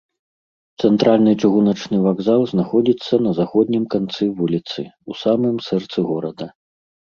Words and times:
Цэнтральны 0.85 1.33
чыгуначны 1.41 1.97
вакзал 2.05 2.41
знаходзіцца 2.53 3.21
на 3.27 3.31
заходнім 3.41 3.87
канцы 3.97 4.23
вуліцы, 4.43 4.81
у 5.09 5.21
самым 5.23 5.55
сэрцы 5.71 5.99
горада. 6.11 6.53